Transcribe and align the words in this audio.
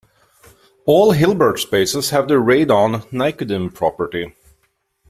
All 0.87 1.11
Hilbert 1.11 1.59
spaces 1.59 2.09
have 2.09 2.27
the 2.27 2.39
Radon-Nikodym 2.39 3.71
property. 3.75 4.33